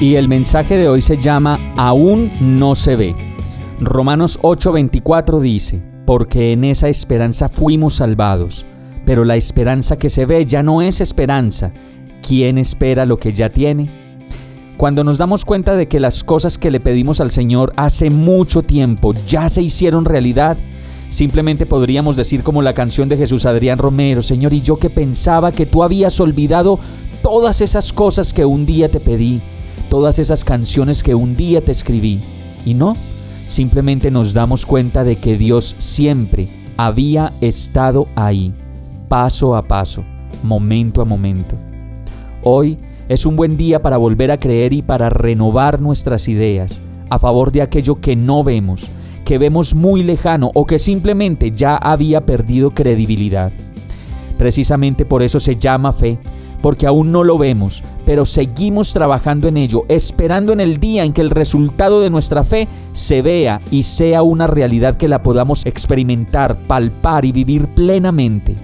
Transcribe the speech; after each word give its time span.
Y 0.00 0.16
el 0.16 0.28
mensaje 0.28 0.76
de 0.76 0.88
hoy 0.88 1.02
se 1.02 1.16
llama 1.16 1.74
Aún 1.76 2.30
no 2.40 2.74
se 2.74 2.96
ve. 2.96 3.14
Romanos 3.80 4.38
8:24 4.42 5.40
dice, 5.40 5.82
porque 6.06 6.52
en 6.52 6.64
esa 6.64 6.88
esperanza 6.88 7.48
fuimos 7.48 7.94
salvados 7.94 8.66
pero 9.04 9.24
la 9.24 9.36
esperanza 9.36 9.96
que 9.96 10.10
se 10.10 10.26
ve 10.26 10.44
ya 10.46 10.62
no 10.62 10.82
es 10.82 11.00
esperanza. 11.00 11.72
¿Quién 12.26 12.58
espera 12.58 13.04
lo 13.04 13.18
que 13.18 13.32
ya 13.32 13.50
tiene? 13.50 13.90
Cuando 14.76 15.04
nos 15.04 15.18
damos 15.18 15.44
cuenta 15.44 15.76
de 15.76 15.88
que 15.88 16.00
las 16.00 16.24
cosas 16.24 16.58
que 16.58 16.70
le 16.70 16.80
pedimos 16.80 17.20
al 17.20 17.30
Señor 17.30 17.72
hace 17.76 18.10
mucho 18.10 18.62
tiempo 18.62 19.14
ya 19.26 19.48
se 19.48 19.62
hicieron 19.62 20.04
realidad, 20.04 20.56
simplemente 21.10 21.64
podríamos 21.66 22.16
decir 22.16 22.42
como 22.42 22.62
la 22.62 22.72
canción 22.72 23.08
de 23.08 23.16
Jesús 23.16 23.46
Adrián 23.46 23.78
Romero, 23.78 24.22
Señor, 24.22 24.52
y 24.52 24.62
yo 24.62 24.76
que 24.76 24.90
pensaba 24.90 25.52
que 25.52 25.66
tú 25.66 25.82
habías 25.82 26.18
olvidado 26.18 26.78
todas 27.22 27.60
esas 27.60 27.92
cosas 27.92 28.32
que 28.32 28.44
un 28.44 28.66
día 28.66 28.88
te 28.88 29.00
pedí, 29.00 29.40
todas 29.94 30.18
esas 30.18 30.42
canciones 30.42 31.04
que 31.04 31.14
un 31.14 31.36
día 31.36 31.60
te 31.60 31.70
escribí. 31.70 32.18
Y 32.66 32.74
no, 32.74 32.96
simplemente 33.48 34.10
nos 34.10 34.34
damos 34.34 34.66
cuenta 34.66 35.04
de 35.04 35.14
que 35.14 35.38
Dios 35.38 35.76
siempre 35.78 36.48
había 36.76 37.30
estado 37.40 38.08
ahí 38.16 38.52
paso 39.08 39.54
a 39.54 39.62
paso, 39.62 40.02
momento 40.42 41.00
a 41.00 41.04
momento. 41.04 41.54
Hoy 42.42 42.76
es 43.08 43.24
un 43.24 43.36
buen 43.36 43.56
día 43.56 43.82
para 43.82 43.96
volver 43.96 44.32
a 44.32 44.40
creer 44.40 44.72
y 44.72 44.82
para 44.82 45.10
renovar 45.10 45.80
nuestras 45.80 46.26
ideas 46.26 46.82
a 47.08 47.20
favor 47.20 47.52
de 47.52 47.62
aquello 47.62 48.00
que 48.00 48.16
no 48.16 48.42
vemos, 48.42 48.88
que 49.24 49.38
vemos 49.38 49.76
muy 49.76 50.02
lejano 50.02 50.50
o 50.54 50.66
que 50.66 50.80
simplemente 50.80 51.52
ya 51.52 51.76
había 51.76 52.26
perdido 52.26 52.72
credibilidad. 52.72 53.52
Precisamente 54.38 55.04
por 55.04 55.22
eso 55.22 55.38
se 55.38 55.54
llama 55.54 55.92
fe, 55.92 56.18
porque 56.64 56.86
aún 56.86 57.12
no 57.12 57.22
lo 57.22 57.36
vemos, 57.36 57.84
pero 58.06 58.24
seguimos 58.24 58.94
trabajando 58.94 59.48
en 59.48 59.58
ello, 59.58 59.84
esperando 59.88 60.54
en 60.54 60.60
el 60.60 60.78
día 60.78 61.04
en 61.04 61.12
que 61.12 61.20
el 61.20 61.28
resultado 61.28 62.00
de 62.00 62.08
nuestra 62.08 62.42
fe 62.42 62.66
se 62.94 63.20
vea 63.20 63.60
y 63.70 63.82
sea 63.82 64.22
una 64.22 64.46
realidad 64.46 64.96
que 64.96 65.06
la 65.06 65.22
podamos 65.22 65.66
experimentar, 65.66 66.56
palpar 66.66 67.26
y 67.26 67.32
vivir 67.32 67.66
plenamente 67.66 68.56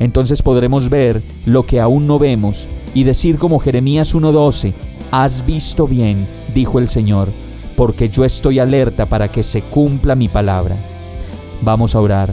entonces 0.00 0.42
podremos 0.42 0.88
ver 0.90 1.22
lo 1.44 1.66
que 1.66 1.80
aún 1.80 2.06
no 2.06 2.18
vemos 2.18 2.68
y 2.94 3.04
decir 3.04 3.38
como 3.38 3.58
Jeremías 3.58 4.14
1:12, 4.14 4.72
Has 5.10 5.46
visto 5.46 5.86
bien, 5.86 6.26
dijo 6.54 6.78
el 6.78 6.88
Señor, 6.88 7.28
porque 7.76 8.10
yo 8.10 8.24
estoy 8.24 8.58
alerta 8.58 9.06
para 9.06 9.28
que 9.28 9.42
se 9.42 9.62
cumpla 9.62 10.14
mi 10.14 10.28
palabra. 10.28 10.76
Vamos 11.62 11.94
a 11.94 12.00
orar. 12.00 12.30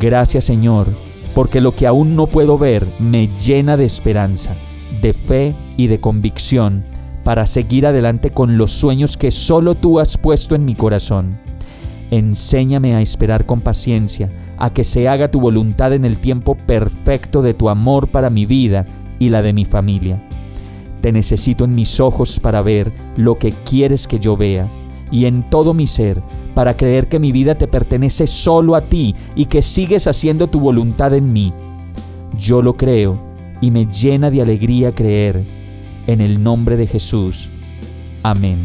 Gracias 0.00 0.44
Señor, 0.44 0.86
porque 1.34 1.60
lo 1.60 1.74
que 1.74 1.86
aún 1.86 2.16
no 2.16 2.26
puedo 2.26 2.56
ver 2.56 2.86
me 2.98 3.28
llena 3.44 3.76
de 3.76 3.84
esperanza, 3.84 4.54
de 5.02 5.12
fe 5.12 5.54
y 5.76 5.88
de 5.88 5.98
convicción 5.98 6.84
para 7.24 7.46
seguir 7.46 7.86
adelante 7.86 8.30
con 8.30 8.56
los 8.58 8.70
sueños 8.70 9.16
que 9.16 9.30
solo 9.30 9.74
tú 9.74 9.98
has 9.98 10.16
puesto 10.18 10.54
en 10.54 10.64
mi 10.64 10.74
corazón. 10.74 11.32
Enséñame 12.10 12.94
a 12.94 13.00
esperar 13.00 13.46
con 13.46 13.60
paciencia, 13.60 14.30
a 14.58 14.70
que 14.70 14.84
se 14.84 15.08
haga 15.08 15.30
tu 15.30 15.40
voluntad 15.40 15.92
en 15.94 16.04
el 16.04 16.18
tiempo 16.18 16.54
perfecto 16.54 17.42
de 17.42 17.54
tu 17.54 17.68
amor 17.68 18.08
para 18.08 18.30
mi 18.30 18.46
vida 18.46 18.86
y 19.18 19.30
la 19.30 19.42
de 19.42 19.52
mi 19.52 19.64
familia. 19.64 20.22
Te 21.00 21.12
necesito 21.12 21.64
en 21.64 21.74
mis 21.74 21.98
ojos 21.98 22.38
para 22.40 22.62
ver 22.62 22.90
lo 23.16 23.36
que 23.36 23.52
quieres 23.52 24.06
que 24.06 24.18
yo 24.20 24.36
vea 24.36 24.68
y 25.10 25.24
en 25.24 25.42
todo 25.42 25.74
mi 25.74 25.86
ser 25.86 26.20
para 26.54 26.76
creer 26.76 27.08
que 27.08 27.18
mi 27.18 27.32
vida 27.32 27.56
te 27.56 27.66
pertenece 27.66 28.26
solo 28.26 28.74
a 28.74 28.80
ti 28.80 29.14
y 29.34 29.46
que 29.46 29.62
sigues 29.62 30.06
haciendo 30.06 30.46
tu 30.46 30.60
voluntad 30.60 31.12
en 31.12 31.32
mí. 31.32 31.52
Yo 32.38 32.62
lo 32.62 32.76
creo 32.76 33.18
y 33.60 33.70
me 33.70 33.86
llena 33.86 34.30
de 34.30 34.42
alegría 34.42 34.94
creer. 34.94 35.40
En 36.06 36.20
el 36.20 36.42
nombre 36.42 36.76
de 36.76 36.86
Jesús. 36.86 37.48
Amén. 38.22 38.58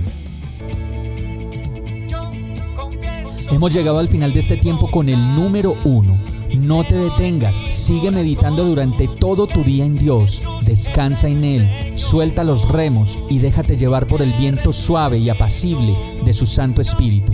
Hemos 3.51 3.73
llegado 3.73 3.97
al 3.97 4.07
final 4.07 4.33
de 4.33 4.41
este 4.41 4.57
tiempo 4.57 4.87
con 4.87 5.09
el 5.09 5.17
número 5.33 5.75
uno. 5.83 6.19
No 6.55 6.83
te 6.83 6.95
detengas, 6.95 7.63
sigue 7.69 8.11
meditando 8.11 8.63
durante 8.63 9.07
todo 9.07 9.47
tu 9.47 9.63
día 9.63 9.85
en 9.85 9.95
Dios, 9.95 10.43
descansa 10.65 11.27
en 11.27 11.43
Él, 11.43 11.69
suelta 11.95 12.43
los 12.43 12.67
remos 12.67 13.19
y 13.29 13.37
déjate 13.39 13.75
llevar 13.75 14.07
por 14.07 14.21
el 14.21 14.33
viento 14.33 14.73
suave 14.73 15.19
y 15.19 15.29
apacible 15.29 15.93
de 16.25 16.33
su 16.33 16.45
Santo 16.45 16.81
Espíritu. 16.81 17.33